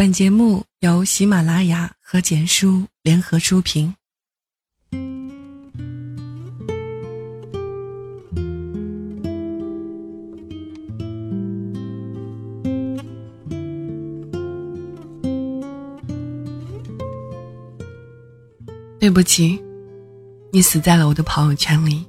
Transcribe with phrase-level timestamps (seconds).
[0.00, 3.92] 本节目由喜马拉雅和简书联合出品。
[19.00, 19.60] 对不起，
[20.52, 22.06] 你死在了我的朋友圈里。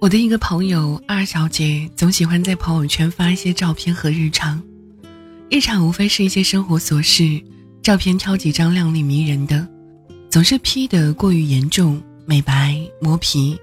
[0.00, 4.60] 我的一个朋友二小姐总喜欢在朋友圈发一些照片和日常，
[5.54, 7.40] 日常无非是一些生活琐事，
[7.80, 9.64] 照片挑几张靓丽迷人的，
[10.28, 13.56] 总是 P 的过于严重，美白磨皮，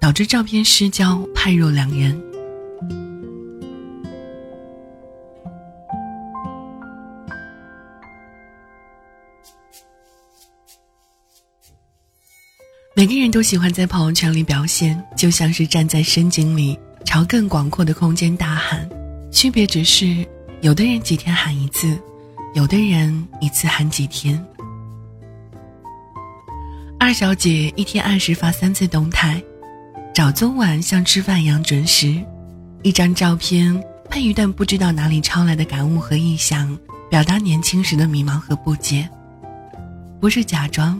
[0.00, 2.18] 导致照片失焦，判若两人。
[12.96, 18.88] 每个人都喜欢在朋友圈里表现，就像是站在深井里朝更广阔的空间大喊。
[19.30, 20.26] 区别只是，
[20.64, 22.00] 有的人几天喊一次，
[22.54, 24.42] 有的人一次喊几天。
[26.98, 29.44] 二小姐一天按时发三次动态，
[30.14, 32.18] 早中晚像吃饭一样准时。
[32.82, 36.74] 一张照片配一段不知道哪里抄来的感悟和意象，
[37.10, 39.06] 表达年轻时的迷茫和不解，
[40.18, 40.98] 不是假装。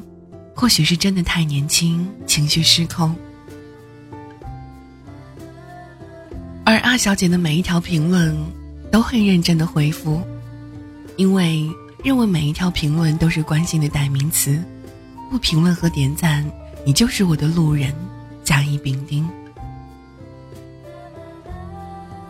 [0.55, 3.17] 或许是真的太年轻，情绪失控。
[6.67, 8.37] 而二小姐的每一条评论，
[8.95, 10.23] 都会认真的回复，
[11.17, 11.69] 因为
[12.05, 14.63] 认为每一条评论都是关心的代名词。
[15.29, 16.49] 不评论和点赞，
[16.87, 17.93] 你就是我的路人，
[18.45, 19.29] 甲乙丙丁。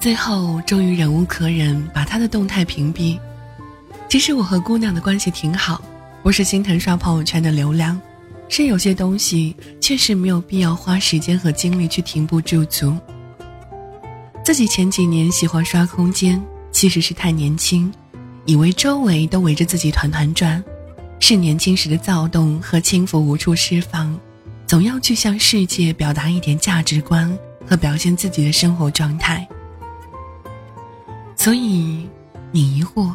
[0.01, 3.19] 最后终于忍无可忍，把他的动态屏蔽。
[4.09, 5.83] 其实我和姑娘的关系挺好，
[6.23, 8.01] 不是心疼刷朋友圈的流量。
[8.49, 12.97] 是有些东西确实没有必要花时间和精力去停步驻足。
[14.43, 16.43] 自己前几年喜欢刷空间，
[16.85, 17.91] 其实是太年轻，
[18.45, 20.63] 以为周围都围着自己团团转，
[21.19, 24.21] 是年轻时的躁动和轻浮无处释放，
[24.67, 27.35] 总要去向世界表达一点价值观
[27.67, 29.49] 和表现自己的生活状态。
[31.35, 32.07] 所以，
[32.53, 33.15] 你疑惑，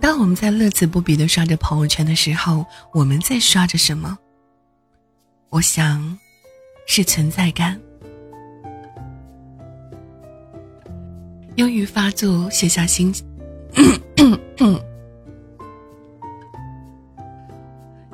[0.00, 2.64] 当我们在乐此不疲的刷着朋友圈的时候，
[2.94, 4.16] 我们在刷着什么？
[5.50, 6.18] 我想，
[6.86, 7.78] 是存在感。
[11.56, 13.24] 忧郁发作，写下心情。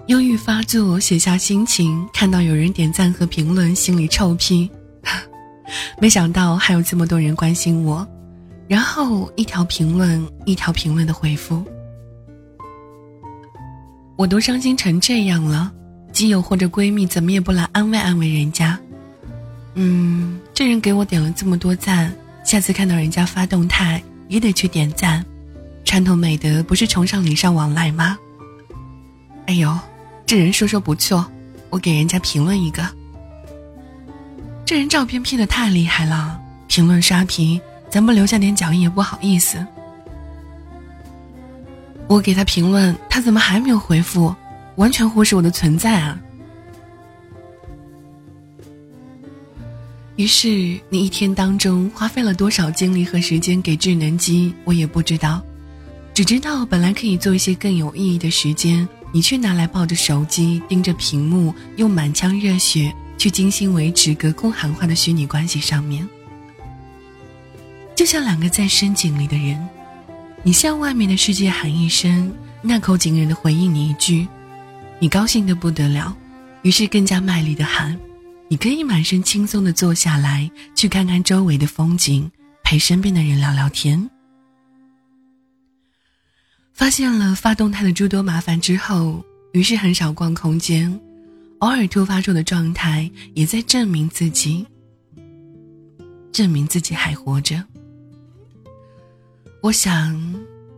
[0.09, 2.07] 忧郁发作，写下心情。
[2.13, 4.71] 看到有人点赞和评论，心里臭屁。
[5.99, 8.07] 没想到还有这么多人关心我。
[8.69, 11.65] 然后一条评论，一条评论的回复。
[14.17, 15.73] 我都伤心成这样了。
[16.13, 18.79] 基友或者闺蜜怎么也不来安慰安慰人家？
[19.75, 22.13] 嗯，这人给我点了这么多赞，
[22.51, 25.25] 下次看到人家发动态也得去点赞。
[25.85, 28.19] 传统美德不是崇尚礼尚往来吗？
[29.47, 29.79] 哎呦，
[30.27, 31.25] 这人说说不错，
[31.69, 32.85] 我给人家评论一个。
[34.67, 39.65] 这人照片 P 的太厉害了，评论刷屏，咱不留下点脚印也不好意思。
[42.09, 44.35] 我给他评论，他怎么还没有回复？
[44.75, 46.19] 完全忽视我的存在啊！
[50.21, 55.43] 于是你一天当中花费了多少精力和时间给智能机，我也不知道，
[56.13, 66.07] 只知道本来可以做一些更有意义的时间，你却拿来抱着手机盯着屏幕，用满腔热血去精心维持隔空喊话的虚拟关系上面，
[67.97, 69.59] 就像两个在深井里的人，
[70.43, 72.31] 你向外面的世界喊一声，
[72.61, 74.29] 那口井人的回应你一句。
[74.99, 76.15] 你高兴的不得了，
[76.61, 77.99] 于是更加卖力的喊
[78.53, 82.29] ：“你可以满身轻松的坐下来，去看看周围的风景，
[82.65, 84.11] 陪身边的人聊聊天。”
[86.75, 91.01] 发现了发动态的诸多麻烦之后，于是很少逛空间，
[91.61, 94.67] 偶尔突发出的状态也在证明自己，
[96.33, 97.65] 证明自己还活着。
[99.63, 100.21] 我想，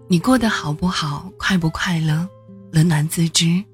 [0.08, 2.28] 你过得好不好，快不快乐，
[2.70, 3.64] 冷暖自知。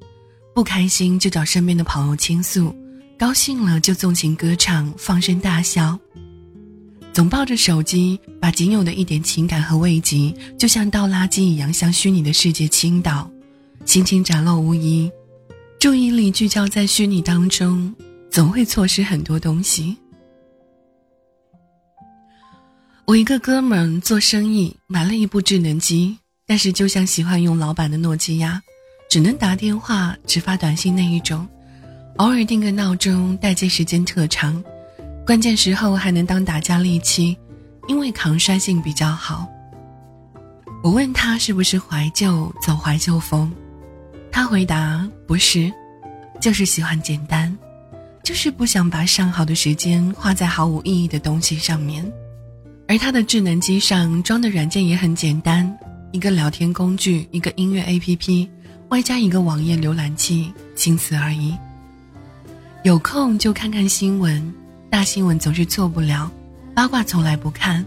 [0.55, 2.73] 不开心就找身边的朋友倾诉，
[3.19, 5.99] 高兴了就纵情歌唱，放声大笑。
[7.13, 13.29] 总抱着手机，把仅有的一点情感和慰藉，就像倒垃圾一样向虚拟的世界倾倒，
[13.85, 15.11] 心情展露无遗，
[15.81, 17.93] 注意力聚焦在虚拟当中，
[18.31, 19.97] 总会错失很多东西。
[23.05, 26.17] 我一个哥们做生意买了一部智能机，
[26.47, 28.63] 但是就像喜欢用老板的诺基亚。
[29.11, 31.49] 只能打电话，只发短信那一种，
[32.19, 34.61] 偶尔定个闹钟，待机时间特长，
[35.25, 37.37] 关键时候还能当打架利器，
[37.87, 39.47] 因为抗摔性比较好。
[40.83, 43.53] 我问他是不是怀旧，走怀旧风，
[44.33, 45.73] 他回答不是，
[46.41, 47.57] 就是喜欢简单，
[48.25, 52.05] 就是不想把上好的时间花在毫无意义的东西上面。
[52.89, 55.73] 而他的智能机上装的软件也很简单，
[56.11, 58.49] 一个聊天工具，一个音乐 APP，
[58.89, 61.55] 外加一个网页浏览器，仅此而已。
[62.89, 64.55] 有空就看看新闻，
[64.89, 66.33] 大新闻总是错不了，
[66.75, 67.85] 八卦从来不看。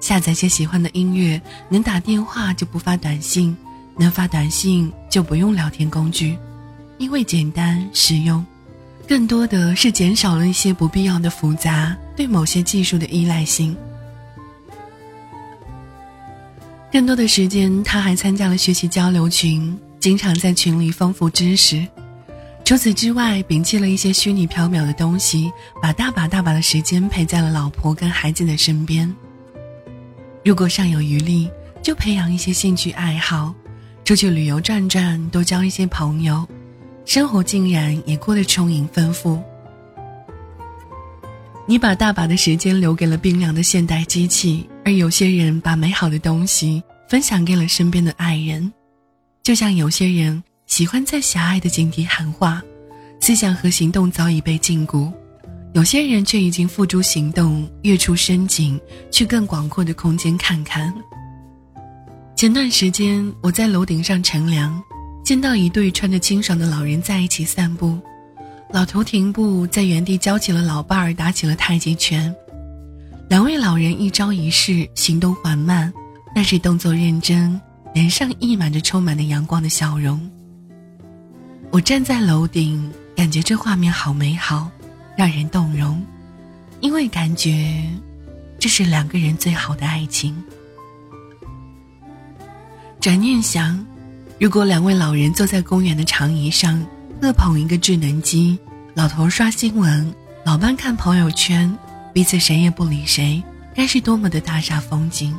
[0.00, 1.40] 下载些喜欢的音乐，
[1.70, 3.56] 能打电话就不发短信，
[3.96, 6.36] 能发短信就不用聊天工具，
[6.98, 8.44] 因为简单实用。
[9.08, 13.74] 更多的是减少了一些不必要的复杂，对某些技术的依赖性。
[16.92, 21.88] 更多的时间，他还参加了学习交流群，经常在群里丰富知识。
[22.68, 25.50] 除此之外，摒弃了一些虚拟缥缈的东西，
[25.80, 29.10] 把大把大把的时间陪在了老婆跟孩子的身边。
[30.44, 31.50] 如果尚有余力，
[31.82, 33.54] 就培养一些兴趣爱好，
[34.04, 36.46] 出去旅游转转，多交一些朋友，
[37.06, 39.42] 生活竟然也过得充盈丰富。
[41.66, 44.68] 你把大把的时间留给了冰凉的现代机器。
[44.84, 48.70] 而有些人把美好的东西分享给了身边的爱人，
[49.42, 52.62] 就像有些人喜欢在狭隘的井底喊话，
[53.20, 55.10] 思想和行动早已被禁锢；
[55.72, 58.78] 有些人却已经付诸行动，跃出深井，
[59.10, 60.94] 去更广阔的空间看看。
[62.36, 64.80] 前段时间我在楼顶上乘凉，
[65.24, 67.98] 见到一对穿着清爽的老人在一起散步，
[68.70, 72.32] 老头停步在原地教起了老伴儿打起了太极拳。
[73.30, 75.90] 两位老人一招一式，行动缓慢，
[76.34, 77.58] 但是动作认真，
[77.94, 80.30] 脸上溢满着充满了阳光的笑容。
[81.78, 84.68] 我站在楼顶，感觉这画面好美好，
[85.16, 86.04] 让人动容，
[86.80, 87.88] 因为感觉
[88.58, 90.36] 这是两个人最好的爱情。
[92.98, 93.78] 转念想，
[94.40, 96.84] 如果两位老人坐在公园的长椅上，
[97.20, 98.58] 各捧一个智能机，
[98.94, 100.12] 老头刷新闻，
[100.44, 101.72] 老伴看朋友圈。
[102.12, 103.40] 彼此谁也不理谁，
[103.72, 105.32] 该是多么的大煞风景。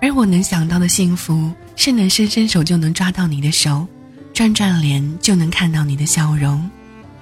[0.00, 3.88] 而我能想到的幸福，是能伸伸手就能抓到你的手，
[4.34, 6.70] 转转脸就能看到你的笑容。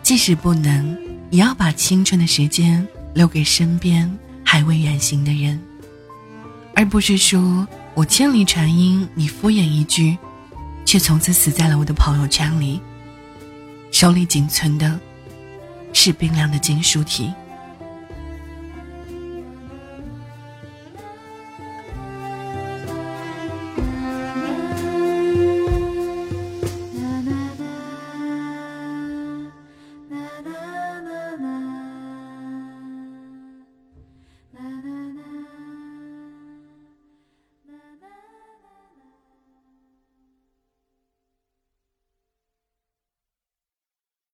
[0.03, 0.99] 即使不能，
[1.31, 2.85] 也要把青春的时间
[3.15, 4.13] 留给身边
[4.43, 5.63] 还未远行的人，
[6.75, 7.65] 而不是说
[7.95, 10.19] 我千里传音，你敷衍一句，
[10.85, 12.81] 却从此死在了我的朋友圈里。
[13.93, 14.99] 手里仅存的。
[15.93, 17.33] 是冰凉的金属体。